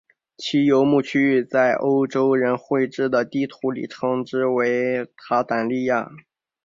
[0.35, 6.09] 其游牧区域在欧洲人绘制的地图里称之为鞑靼利亚。